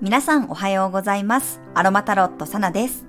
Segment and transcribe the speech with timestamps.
[0.00, 1.60] 皆さんおはようございます。
[1.72, 3.06] アロマタロットサナです。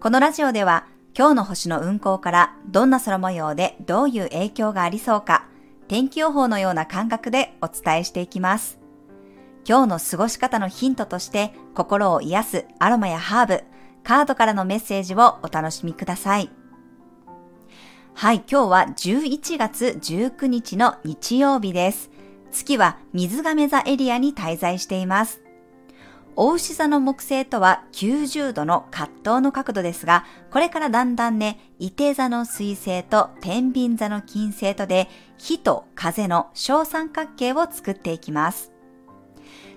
[0.00, 0.86] このラジオでは
[1.16, 5.46] 今日の星の運行からどんな空模様でどういう影響がありそうか、
[5.86, 8.78] 天気予報のような感覚でお伝えしていきます。
[9.66, 13.64] 今日の過ごし方のヒントとして心を癒すアロマやハーブ、
[14.02, 16.50] カードからのメッセージをお楽しみください。
[18.14, 22.10] はい、今日は11月19日の日曜日です。
[22.50, 25.42] 月は水亀座エリアに滞在しています。
[26.40, 38.70] 大牛座の木星とは90度の葛藤の角度ですが、これからだんだんね、伊手座の水星と天秤座の金星とで、火と風の小三角形を作っていきます。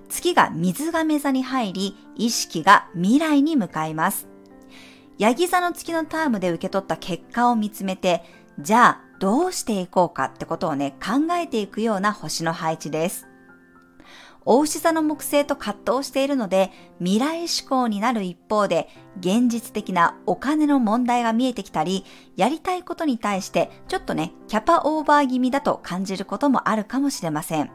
[0.07, 4.27] 月が水亀座に入り、意識が未来に向かいます。
[5.17, 8.23] ヤギ座の月のタームで受け取った結果を見つめて、
[8.59, 13.30] じゃあどうしていこうかってことをね、考えていくような星の配置です。
[14.45, 27.71] 大牛座の木星と葛藤しているので、未来志向になる一方で、現実的なお金の問題が見えてきたり、やりたいことに対して、ちょっとね、キャパオーバー気味だと感じることもあるかもしれません。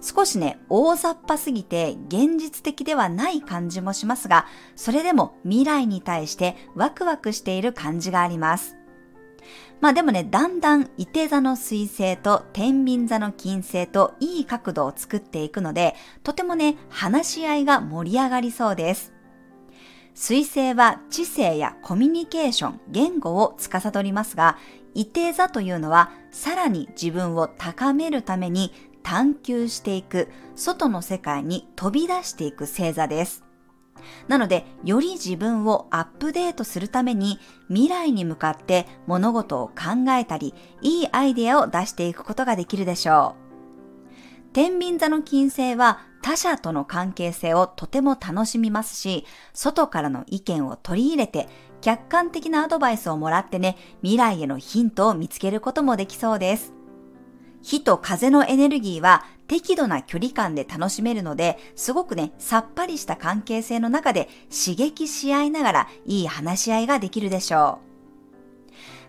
[0.00, 8.77] 少しね、大雑把すぎて現実的ではない感じもしますが、それでも未来に対してワクワクしている感じがあります。
[9.80, 19.12] まあでもね、だんだん伊手座の水星と天秤座の金星といい角度を作っていくので、とてもね、話し合いが盛り上がりそうです。
[20.14, 24.58] 水星は知性やコミュニケーション、言語を司りますが、
[24.94, 28.72] 伊手座というのはさらに自分を高めるために
[29.04, 33.47] 探求していく、外の世界に飛び出していく星座です。
[34.28, 43.48] なので、より自分をアップデートするために未来に向かって物事を考えたり、いいアイデアを出していくことができるでしょう。
[44.52, 51.48] 天秤座の金星は他者との関係性をとても楽しみますし、外からの意見を取り入れて
[51.80, 56.72] 客観的なアドバイスをもらってね、未来へのヒントを見つけることもできそうです。
[57.62, 67.88] 火と風のエネルギーは適度な距離感で楽しめるので、すごくね、さっぱりした関係性の中で刺激し合いながらいい話し合いができるでしょう。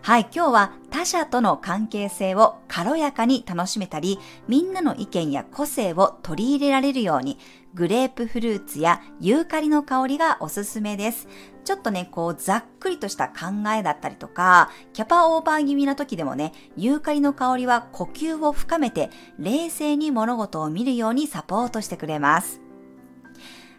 [0.02, 4.18] はい、今日は他者との関係性を軽やかに楽しめたり、
[4.48, 7.38] みんなの意見や個性を取り入れられるように、
[7.74, 11.28] グレープフルーツやユーカリの香りがおすすめです。
[11.64, 22.60] ちょっとね、こう、ざっくりとした考えだったりとか、キャパオーバー気味な時でもね、ユーカリの香りは呼吸を深めて、冷静に物事を見るようにサポートしてくれます。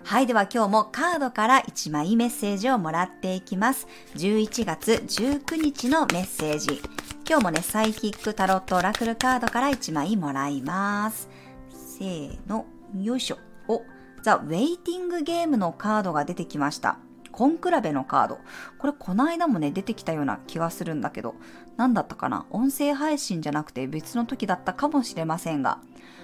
[0.03, 0.27] はい。
[0.27, 3.87] では今日もカードから1枚メッセージをもらっていきます。
[4.15, 6.81] 11月19日のメッセージ。
[7.27, 11.29] 今日もね、サイキックタロットオラクルカードから1枚もらいます。
[11.69, 12.65] せーの、
[12.99, 13.37] よいしょ。
[13.67, 13.83] お、
[14.23, 16.97] ザ・ウェイティングゲームのカードが出てきました。
[17.31, 18.39] コンクラベのカード。
[18.77, 21.35] これこの間もね、出てきたような気がするんだけど、
[21.77, 22.45] 何だったかな？
[22.51, 25.79] 音声配信じゃなくて別の時だったかもしれませんが。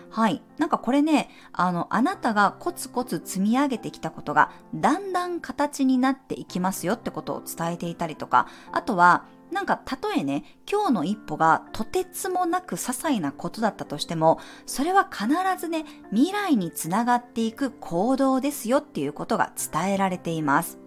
[0.10, 0.42] はい。
[0.58, 15.28] なんかこれね、あの、あなたがコツコツ積み上げてきたことが、だんだん形になっていきますよってことを伝えていたりとか、あとは、なんか、たとえね、今日の一歩がとてつもなく些細なことだったとしても、それは必
[15.60, 20.80] ずね、未来につながっていく行動ですよっていうことが伝えられています。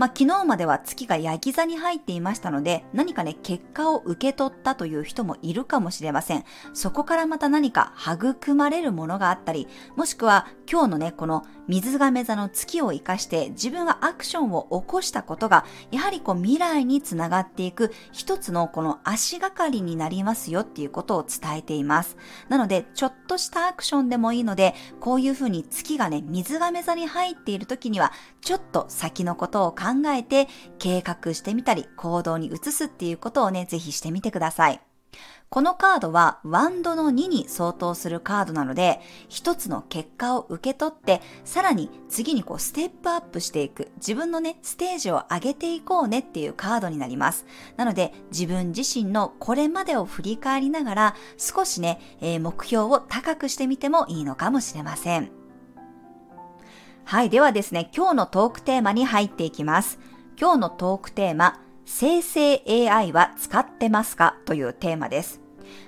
[0.00, 6.44] まあ、昨日までは月がヤギ座に入っていましたので、何かね、結果を受け取ったという人もいるかもしれません。
[6.72, 22.16] そこからまた何か育まれるものがあったり、もしくは今日のね、この水亀座の月を活かして自分がアクションを起こしたことが、やはりこう未来につながっていく一つのこの足がかりになりますよっていうことを伝えています。
[22.48, 34.80] なので、ちょっとしたアクションでもいいので、こういうふうに月がね、水亀座に入っている時には、ちょっと先のことを考考えて計画してみたり行動に移すっていうことをね、ぜひしてみてください。
[35.48, 47.46] このカードはワンドの2に相当するカードなので、一つの結果を受け取って、さらに次にこうステップアップしていく、自分のね、ステージを上げていこうねっていうカードになります。
[47.76, 55.39] なので、自分自身のこれまでを振り返りながら、少しね、えー目標を高くしてみてもいいのかもしれません。
[57.10, 57.28] はい。
[57.28, 59.98] ではですね、今日のトークテーマに入っていきます。
[60.38, 65.40] 今日のトークテーマ、生成 AI は使ってますかというテーマです。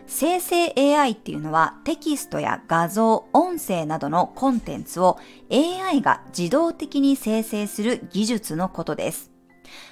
[0.08, 5.16] 生成 AI っていうのはテキストや画像、音声などのコンテンツを
[5.48, 9.30] AI が自動的に生成する技術のことです。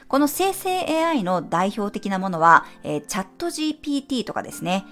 [0.08, 4.84] この生成 AI の代表的なものは、えーチャット GPT とかですね。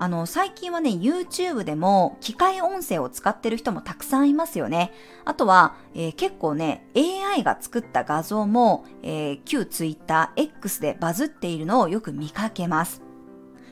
[0.00, 4.92] あの、最近はね、YouTube でも機械音声を使ってる人もたくさんいますよね。
[5.24, 13.02] あとは、えー、結構ね、AI が作った画像も、えー、旧 Twitter X でバズっているのをよく見かけます。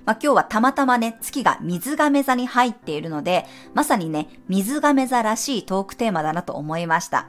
[0.05, 7.29] まあ、今日はたまたまね、月が水亀座に入っているので、まさにね、水亀座らしいトークテーマだなと思いました。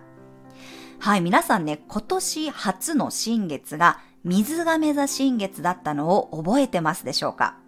[0.97, 7.66] はい、皆さんね、今年初の新月が水亀座新月だったのを覚えてますでしょうか？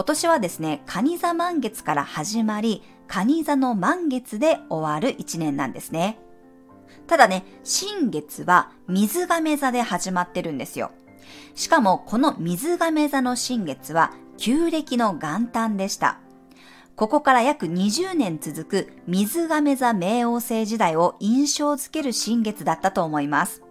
[0.00, 6.18] 今年はですね、蟹座満月から始まり、蟹座の満月で終わる一年なんですね。
[7.06, 10.90] ただね、新月は水亀座で始まってるんですよ。
[11.54, 16.18] しかもこの水亀座の新月は旧暦の元旦でした。
[16.96, 23.62] ここから約20年続く水亀座冥王星時代を印象づける新月だったと思います。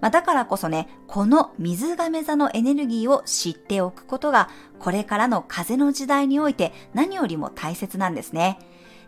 [0.00, 4.48] まあ、だからこそね、この水亀座のエネルギーを知っておくことが、
[4.78, 8.58] これからの風の時代において何よりも大切なんですね。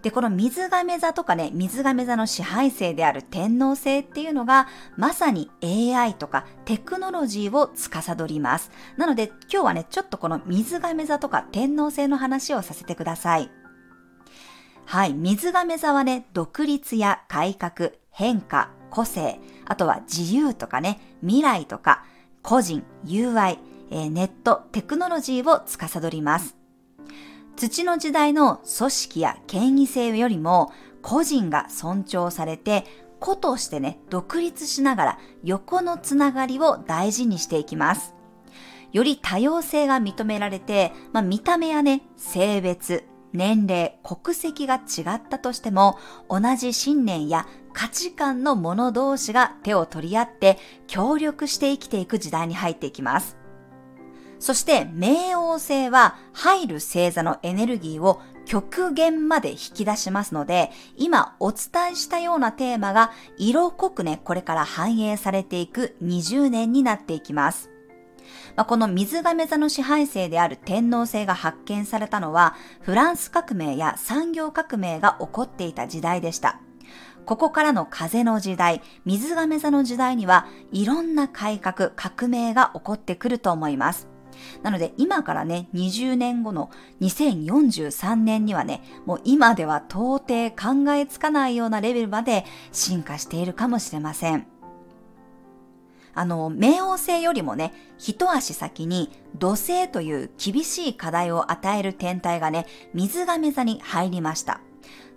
[0.03, 4.67] で、この水亀座とかね、水亀座の支配性である天皇星っていうのが、
[4.97, 8.71] まさに AI とかテクノロジーを司ります。
[8.97, 13.51] なので、今日はね、ちょっとこの水亀座とか天皇星の話をさせてください。
[14.87, 22.04] はい、水亀座はね、独立や改革、変化、個性、あとは自由とかね、未来とか、
[22.42, 23.58] 個人、UI、
[23.90, 26.56] え、ネット、テクノロジーを司ります。
[27.56, 30.72] 土の時代の組織や権威性よりも
[31.02, 32.87] 個人が尊重されて
[33.19, 38.14] 個としてね、独立しながら横のつながりを大事にしていきます。
[38.92, 45.98] より多様性が認められて、まあ、見た目やね、性別、年齢、国籍が違ったとしても、
[46.28, 53.37] 同じ信念や価値観の者同士が手を取り合って協力して生きていく時代に入っていきます。
[54.38, 67.70] そして冥王星は入る星座のエネルギーを極限まで引き出しますので、今お伝えしたようなテーマが色濃くね、これから反映されていく20年になっていきます。
[68.56, 76.61] まあ、この水亀座の支配星である天皇星が発見されたのは、フランス革命や産業革命が起こっていた時代でした。
[77.26, 84.08] ここからの風の時代、水亀座の時代には、いろんな改革、革命が起こってくると思います。
[84.62, 86.70] なので今からね、20年後の
[87.00, 94.46] 2043年にはね、もう今では到底考えつかないようなレベルまで進化しているかもしれません。
[96.12, 104.61] あの、冥王星よりもね、一足先に土星という厳しい課題を与える天体がね、水亀座に入りました。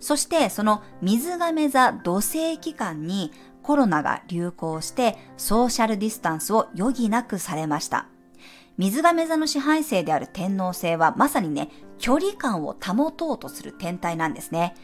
[0.00, 3.32] そしてその水亀座土星期間に
[3.62, 8.08] コロナが流行してソーシャルディスタンスを余儀なくされました。
[8.76, 14.74] 水亀座の支配星である天皇星はまさにね、距離感を保とうとする天体なんですね。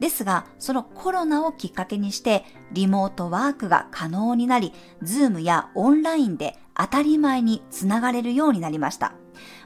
[0.00, 4.72] ですが、そのコロナをきっかけにして、リモートワークが可能になり、
[5.02, 9.14] ズームやオンラインで当たり前につながれるようになりました。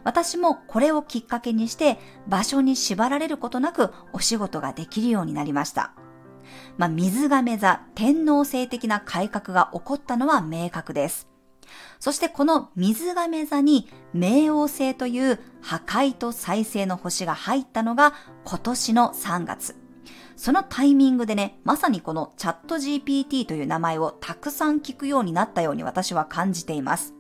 [0.05, 5.93] 私もこれをきっかけにして、場所に縛られることなくお仕事ができるようになりました。
[6.79, 11.29] まあ、水亀座、天皇制的な改革が起こったのは明確です。
[12.01, 18.15] そしてこの水亀座に冥王星という破壊と再生の星が入ったのが
[18.45, 19.77] 今年の3月。
[20.37, 27.15] そのタイミングでね、まさにこのチャット GPT という名前をたくさん聞くようになったように私は感じています。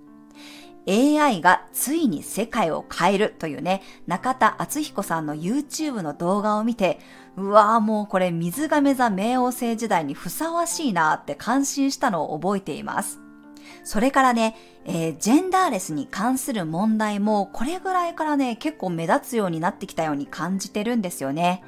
[0.88, 6.98] AI がついに世界を変えるというね、中田敦彦さんの YouTube の動画を見て、
[7.36, 13.20] うわぁもうこれ水亀座冥王星時代にふさわしいなって感心したのを覚えています。
[13.84, 21.62] それからね、えー、ジェンダーレスに関する問題もこれぐらいからね、結構目立つようになってきたように感じてるんですよね。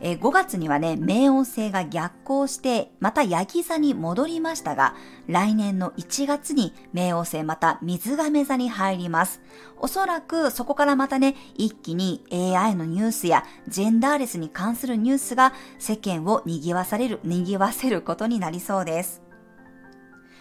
[0.00, 4.94] えー、5月にはね、冥王星が逆行して、またヤギ座に戻りましたが、
[5.26, 9.40] 来年の1月に冥王星また水亀座に入ります。
[9.78, 19.27] おそらくそこからまたね、一気に AI のニュースやジェンダーレスに関するニュースが世間を賑わされる、賑わせることになりそうです。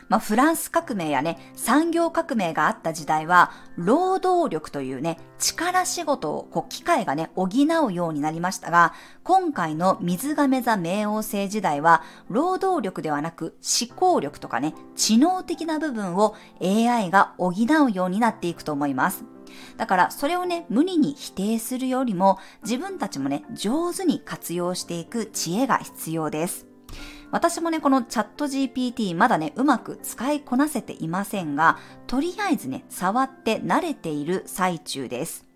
[0.10, 19.26] まあ、フランス革命やね、産業革命があった時代は、労働力というね、力仕事を、こう、機械がね、補うようになりましたが、今回の水亀座冥王星時代は、労働力ではなく、思考力とかね、知能的な部分を AI が補うようになっていくと思います。
[19.78, 26.68] だからそれをね、無理に否定するよりも自分たちもね、上手に活用していく知恵が必要です。
[27.32, 35.47] 私もね、このチャット GPT まだね、うまく使いこなせていませんが、とりあえずね、触って慣れている最中です。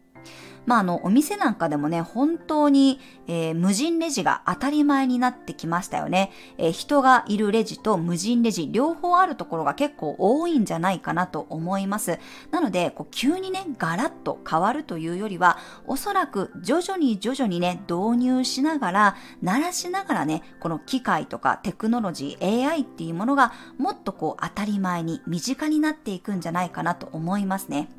[0.66, 12.20] まあ、あの、お店なんかでもね、本当に、えー、無人レジが当たり前になってきましたよね、えー、人がいるレジと無人レジ、両方あるところが結構多いんじゃないかなと思います。
[12.52, 27.90] なので、こう急にね、ガラッと変わるというよりは、おそらく徐々に徐々にね、導入しながら、慣らしながらね、この機械とかテクノロジー、AI っていうものがもっとこう当たり前に身近になっていくんじゃないかなと思いますね。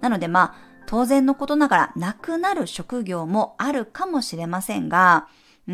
[0.00, 5.28] なのでまあ、当然のことながらなくなる職業もあるかもしれませんが、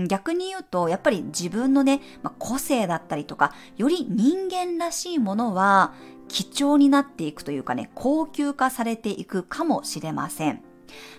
[0.09, 5.95] 逆に言うと、やっぱり自分のね、まあ、個性だったりとか、より人間らしいものは
[6.29, 10.66] 貴重になっていくというかね、高級化されていくかもしれません。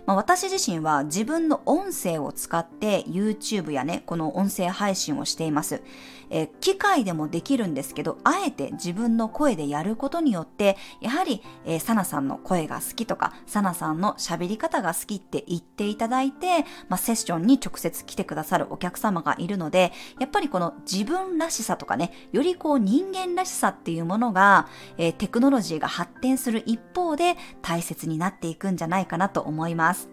[0.06, 5.82] まあ、私自身は自分の音声を使って YouTube やね、この音声配信をしています。
[6.30, 30.10] えー、機械でもできるんですけど、あえて自分の声でやることによって、やはり、えー、サナさんの声が好きとか、サナさんの喋り方が好きって言っていただいて、まあ、セッションに直接来てくださるお客様がいるので、やっぱりこの自分らしさとかね、よりこう人間らしさっていうものが、えー、テクノロジーが発展する一方で大切になっていくんじゃないかなと思います思います。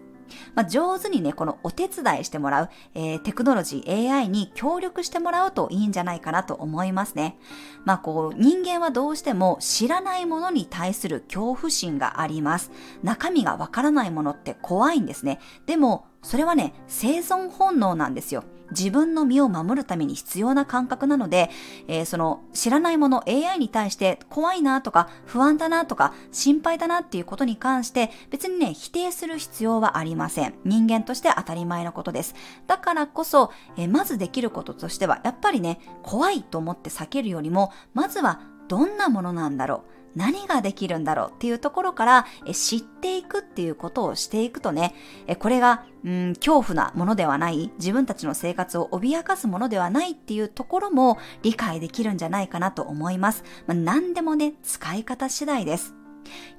[0.55, 7.37] まあ、上手にね、このお手伝いしてもらう、えー、テクノロジー AI に協力してもらうといいんじゃないかなと思いますね。
[7.85, 12.71] まあ、こう、人間はどうしても知らないものに対する恐怖心があります。
[13.03, 15.39] 中身がわからないものって怖いんですね。
[15.67, 18.43] でも、それはね、生存本能なんですよ。
[18.71, 21.49] 自分の身を守るために必要な感覚なので、
[21.87, 30.53] えー、その知らないもの AI に対して怖いなとか不安だなとか心配だなっていうことに関して別にね、否定する必要はありません。
[30.63, 32.35] 人間として当たり前のことです。
[32.67, 44.93] だからこそ、えー、まずできることとしてはやっぱりね、怖いと思って避けるよりも、まずはどんなものなんだろう何ができるんだろうっていうところから知っていくっていうことをしていくとね、
[45.39, 53.43] これが、うん、恐怖なものではない、自分たちの生活を脅かすものではないっていうところも理解できるんじゃないかなと思います。
[53.67, 55.93] まあ、何でもね、使い方次第です。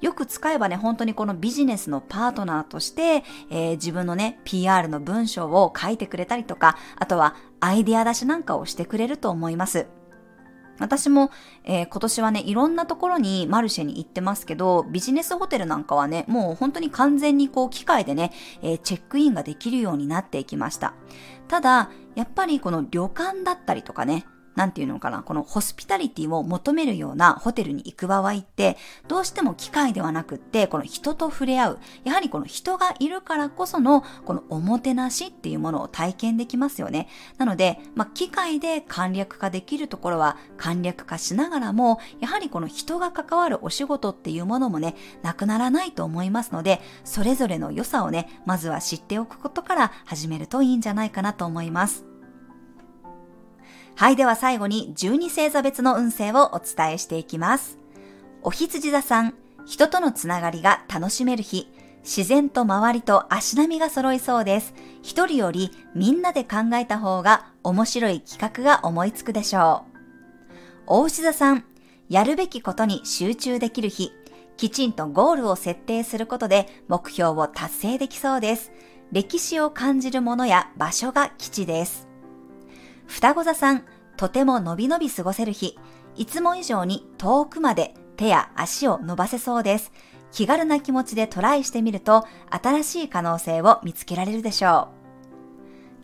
[0.01, 9.87] よく使えばね、本当にこのビジネスのパートナーとして、えー、自分のね、PR の文章を書いてくれたりとか、あとはアイディア出しなんかをしてくれると思います。
[10.79, 11.31] 私も、
[11.63, 18.31] えー、今年はね、いろんなところにマルシェに行ってますけど、ビジネスホテルなんかはね、もう本当に完全にこう機械でね、
[18.61, 20.93] えー、チェックインができるようになっていきました。
[21.47, 24.25] ただ、やっぱりこの旅館だったりとかね、
[24.57, 28.75] なんていうのかな、このホスピタリティを求めるようなホテルに行く場合って、
[29.07, 37.07] どうしても機械ではなくって、この人と触れ合う、やはりこの人がいるからこその、このおもてなしっていうものを体験できますよね。
[37.37, 52.06] なので、まあ、機械で簡略化できるところは簡略化しながらも、やはりこの人が関わるお仕事っていうものもね、なくならないと思いますので、それぞれの良さをね、まずは知っておくことから始めるといいんじゃないかなと思います。
[53.97, 57.79] はい、では最後に12星座別の運勢をお伝えしていきます。
[58.43, 59.33] お羊座さん、
[59.65, 61.67] 人とのつながりが楽しめる日、
[62.03, 64.75] 自然と周りと足並みが揃いそうです。
[65.01, 69.97] 一人よりみんなで考えた方が面白い企画が思いつくでしょう。
[70.85, 71.63] 大牛座さん、
[72.07, 74.11] やるべきことに集中できる日、
[74.57, 78.71] きちんとゴールを設定することで目標を達成できそうです。
[79.11, 82.06] 歴史を感じるものや場所が基地です。
[83.07, 83.83] 双子座さん、
[84.15, 85.77] とてものびのび過ごせる日、
[86.15, 89.91] いつも以上に遠くまで手や足を伸ばせそうです。
[90.31, 94.89] 気軽な気持ちでトライしてみると、新しい可能性を見つけられるでしょ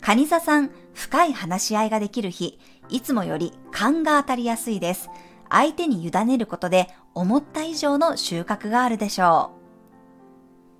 [0.00, 2.58] 蟹座さん、深い話し合いができる日、
[2.88, 5.10] いつもより勘が当たりやすいです。
[5.50, 9.52] 相手に委ねることで、思った以上の収穫があるでしょ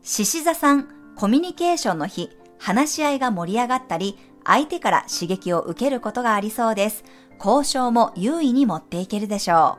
[0.02, 0.06] う。
[0.06, 7.04] 獅子座さん、コミュニケーションの日、話し合いが盛り上がったり、相手から刺激を受けることがありそうです。
[7.38, 9.78] 交渉も優位に持っていけるでしょ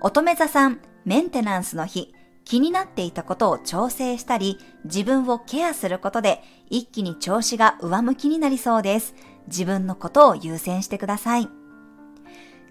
[0.00, 0.06] う。
[0.06, 9.14] 乙女座さん、メンテナンスの日、気になっていたことを調整したり、自分をケアすることで一気に調子が上向きになりそうです。
[9.46, 11.48] 自分のことを優先してください。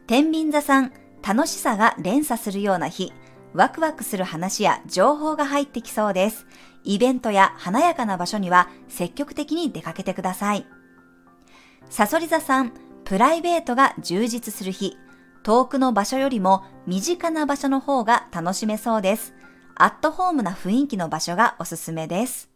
[0.08, 0.92] 天秤座さん、
[1.26, 3.14] 楽しさが連鎖するような日、
[3.54, 6.46] ワクワクする話や情報が入ってきそうです。
[6.90, 10.66] イベントや華やかな場所には積極的に出かけてください。
[11.92, 12.74] サソリ座さん、
[13.06, 14.98] プライベートが充実する日、
[15.44, 19.36] 遠くの場所よりも身近な場所の方が楽しめそうです。
[19.76, 22.50] アットホームな雰囲気の場所がおすすめです。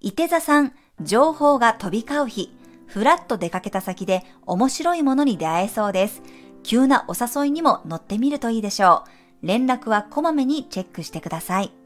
[0.00, 2.56] 伊手座さん、情報が飛び交う日、
[2.86, 6.22] ふらっと出かけた先で面白いものに出会えそうです。
[6.62, 9.02] 急なお誘いにも乗ってみるといいでしょ
[9.42, 9.46] う。
[9.48, 11.81] 連絡はこまめにチェックしてください。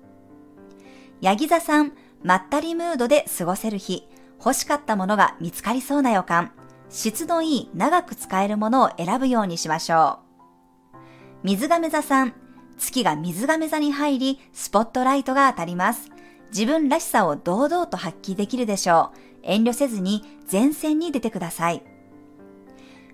[1.21, 1.93] ヤギ座さん、
[2.23, 4.07] まったりムードで過ごせる日、
[4.39, 6.53] 欲しかったものが見つかりそうな予感、
[6.91, 10.21] 質のいい長く使えるものを選ぶようにしましょ
[10.93, 10.97] う。
[11.43, 12.35] 水亀座さん、
[12.79, 16.11] 月が水亀座に入り、スポットライトが当たります。
[16.51, 19.19] 自分らしさを堂々と発揮できるでしょう。
[19.43, 21.83] 遠慮せずに前線に出てください。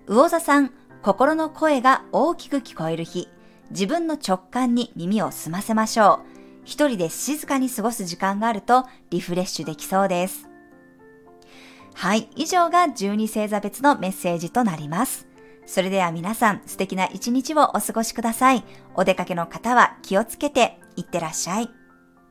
[0.07, 3.29] 魚座さん、心の声が大きく聞こえる日、
[3.71, 6.32] 自分の直感に耳を澄ませましょう。
[6.63, 10.49] 一人で静かに過ごす時間があるとリフレッシュできそうです。
[11.93, 15.27] はい、以上が12星座別のメッセージとなります。
[15.65, 18.63] それでは皆さん素敵な一日をお過ごしください。
[18.95, 21.82] お出かけの方は気をつけていってらっしゃい。